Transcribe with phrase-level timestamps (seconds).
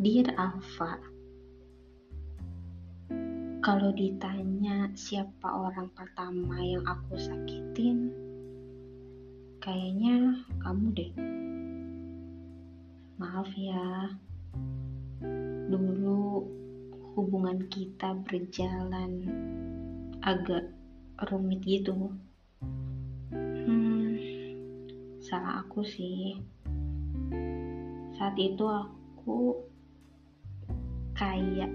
[0.00, 0.96] Dear Alfa,
[3.60, 8.08] kalau ditanya siapa orang pertama yang aku sakitin,
[9.60, 11.12] kayaknya kamu deh.
[13.20, 14.16] Maaf ya,
[15.68, 16.48] dulu
[17.12, 19.28] hubungan kita berjalan
[20.24, 20.64] agak
[21.28, 22.08] rumit gitu.
[23.36, 24.16] Hmm,
[25.20, 26.40] salah aku sih.
[28.16, 29.68] Saat itu aku
[31.20, 31.68] kayak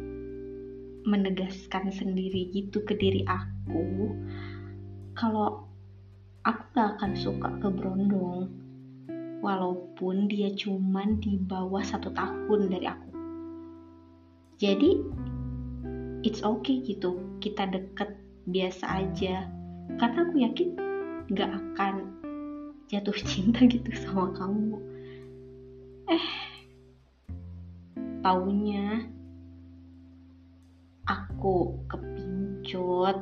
[1.05, 4.09] menegaskan sendiri gitu ke diri aku
[5.13, 5.69] kalau
[6.49, 8.49] aku gak akan suka ke Brondong
[9.45, 13.09] walaupun dia cuman di bawah satu tahun dari aku.
[14.57, 14.91] Jadi
[16.25, 18.17] it's okay gitu kita deket
[18.49, 19.45] biasa aja.
[20.01, 20.69] Karena aku yakin
[21.37, 22.09] gak akan
[22.89, 24.81] jatuh cinta gitu sama kamu.
[26.09, 26.27] Eh
[28.25, 29.05] taunya
[31.45, 33.21] aku kepincut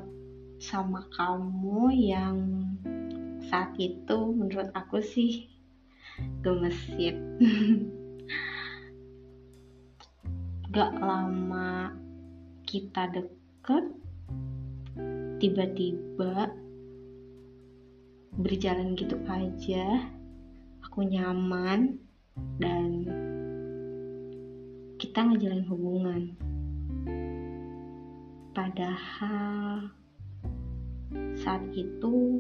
[0.56, 2.40] sama kamu yang
[3.52, 5.52] saat itu menurut aku sih
[6.40, 7.20] gemesit
[10.72, 11.92] gak lama
[12.64, 13.92] kita deket
[15.44, 16.48] tiba-tiba
[18.40, 20.00] berjalan gitu aja
[20.80, 22.00] aku nyaman
[22.56, 23.04] dan
[24.96, 26.40] kita ngejalin hubungan
[28.54, 29.90] Padahal
[31.34, 32.38] saat itu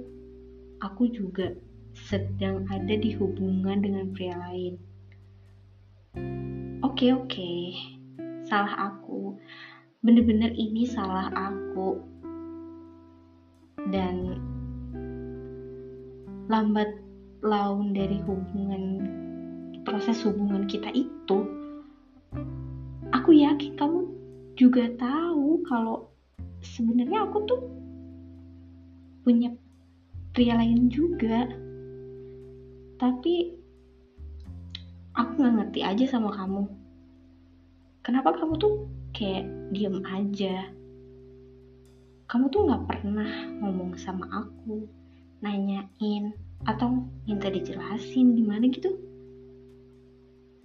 [0.77, 1.49] aku juga
[1.97, 4.77] sedang ada di hubungan dengan pria lain.
[6.85, 7.53] Oke oke,
[8.45, 9.41] salah aku.
[10.05, 11.97] Bener-bener ini salah aku.
[13.89, 14.37] Dan
[16.45, 16.93] lambat
[17.41, 19.01] laun dari hubungan
[19.83, 21.43] proses hubungan kita itu
[23.11, 23.99] aku yakin kamu
[24.55, 26.12] juga tahu kalau
[26.73, 27.61] sebenarnya aku tuh
[29.21, 29.53] punya
[30.33, 31.45] pria lain juga.
[32.97, 33.53] Tapi
[35.13, 36.65] aku nggak ngerti aja sama kamu.
[38.01, 40.73] Kenapa kamu tuh kayak diem aja?
[42.25, 43.29] Kamu tuh nggak pernah
[43.61, 44.89] ngomong sama aku
[45.45, 46.33] nanyain
[46.65, 48.97] atau minta dijelasin gimana gitu.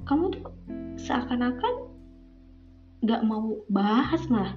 [0.08, 0.48] Kamu tuh
[0.96, 1.74] seakan-akan
[3.04, 4.56] gak mau bahas malah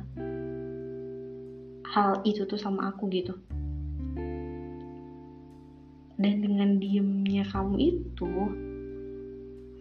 [1.91, 3.35] hal itu tuh sama aku gitu.
[6.15, 8.31] Dan dengan diemnya kamu itu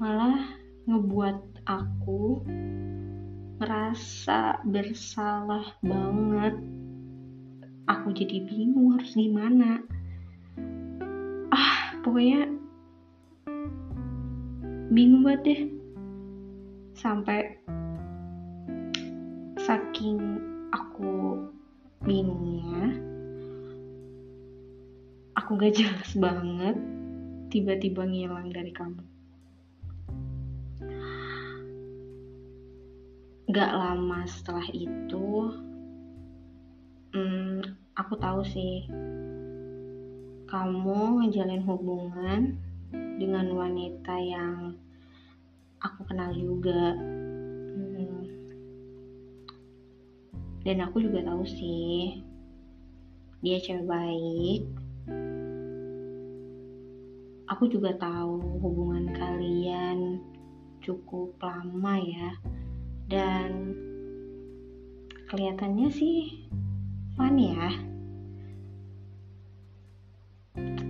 [0.02, 0.58] malah
[0.90, 2.42] ngebuat aku
[3.62, 6.56] merasa bersalah banget.
[7.86, 9.84] Aku jadi bingung harus gimana.
[11.52, 12.48] Ah pokoknya
[14.90, 15.62] bingung banget deh.
[16.96, 17.60] Sampai
[19.60, 20.40] saking
[20.72, 21.19] aku
[22.00, 22.96] bingungnya
[25.36, 26.76] aku gak jelas banget
[27.52, 29.04] tiba-tiba ngilang dari kamu.
[33.50, 35.28] Gak lama setelah itu
[37.12, 37.60] hmm,
[37.98, 38.86] aku tahu sih
[40.48, 42.40] kamu ngejalin hubungan
[43.20, 44.78] dengan wanita yang
[45.82, 46.96] aku kenal juga
[50.70, 52.22] dan aku juga tahu sih
[53.42, 54.62] dia cewek baik.
[57.50, 60.22] Aku juga tahu hubungan kalian
[60.78, 62.30] cukup lama ya.
[63.10, 63.74] Dan
[65.26, 66.46] kelihatannya sih
[67.18, 67.74] fun ya.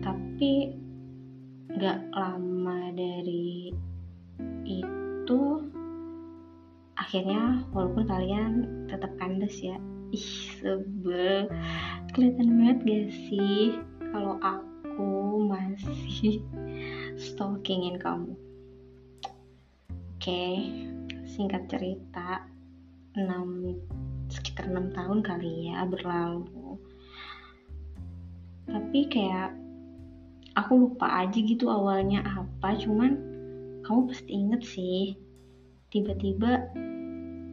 [0.04, 0.76] Tapi
[1.80, 3.72] gak lama dari
[4.68, 5.69] itu
[7.10, 8.52] akhirnya walaupun kalian
[8.86, 9.74] tetap kandas ya.
[10.14, 10.30] Ih
[10.62, 11.50] sebel.
[12.14, 13.74] Kelihatan banget gak sih
[14.14, 16.38] kalau aku masih
[17.18, 18.30] stalkingin kamu?
[19.90, 20.70] Oke
[21.26, 22.46] singkat cerita
[23.18, 23.26] 6
[24.30, 26.78] sekitar 6 tahun kali ya berlalu.
[28.70, 29.58] Tapi kayak
[30.54, 33.18] aku lupa aja gitu awalnya apa cuman
[33.82, 35.18] kamu pasti inget sih
[35.90, 36.70] tiba-tiba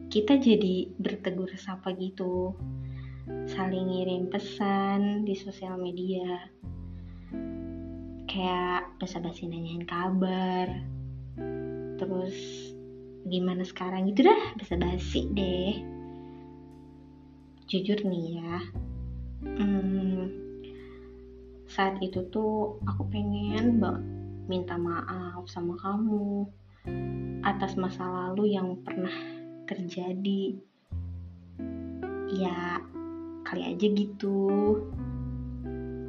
[0.08, 2.56] kita jadi bertegur sapa gitu.
[3.48, 6.48] Saling ngirim pesan di sosial media.
[8.28, 10.68] Kayak basa-basi nanyain kabar.
[12.00, 12.36] Terus
[13.28, 14.08] gimana sekarang?
[14.08, 15.76] Gitu dah basa-basi deh.
[17.68, 18.56] Jujur nih ya
[19.44, 20.22] hmm,
[21.68, 24.04] saat itu tuh aku pengen banget
[24.48, 26.48] minta maaf sama kamu
[27.44, 29.12] atas masa lalu yang pernah
[29.68, 30.56] terjadi.
[32.32, 32.80] Ya
[33.44, 34.40] kali aja gitu.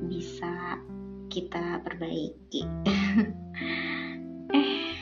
[0.08, 0.80] Bisa
[1.28, 2.64] kita perbaiki.
[4.50, 4.98] Eh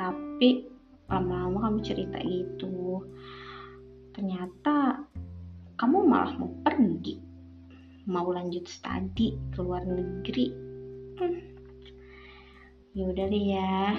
[0.00, 0.64] tapi
[1.10, 3.04] lama-lama kamu cerita gitu.
[4.16, 5.04] Ternyata
[5.76, 7.20] kamu malah mau pergi.
[8.08, 10.46] Mau lanjut studi ke luar negeri.
[11.20, 11.40] Hmm.
[12.94, 13.94] yaudah deh ya.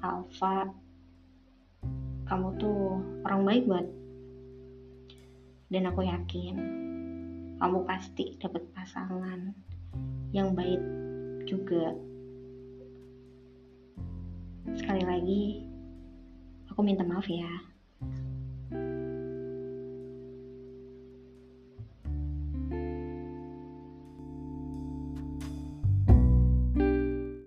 [0.00, 0.70] Alfa
[2.30, 3.86] kamu tuh orang baik buat.
[5.70, 6.54] Dan aku yakin
[7.58, 9.50] kamu pasti dapat pasangan
[10.30, 10.78] yang baik
[11.50, 11.90] juga.
[14.78, 15.42] Sekali lagi
[16.70, 17.69] aku minta maaf ya